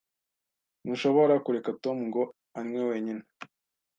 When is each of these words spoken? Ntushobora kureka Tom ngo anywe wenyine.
Ntushobora 0.83 1.33
kureka 1.45 1.69
Tom 1.83 1.97
ngo 2.09 2.23
anywe 2.59 2.81
wenyine. 2.89 3.23